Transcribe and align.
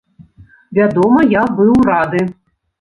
Вядома, 0.77 1.27
я 1.35 1.43
быў 1.61 1.73
рады. 1.93 2.27